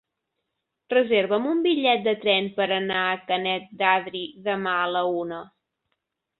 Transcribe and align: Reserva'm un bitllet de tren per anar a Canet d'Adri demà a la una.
Reserva'm 0.93 1.45
un 1.49 1.61
bitllet 1.65 2.01
de 2.07 2.15
tren 2.25 2.49
per 2.57 2.67
anar 2.79 3.05
a 3.11 3.21
Canet 3.29 3.71
d'Adri 3.83 4.25
demà 4.51 4.77
a 4.79 4.91
la 4.99 5.07
una. 5.23 5.47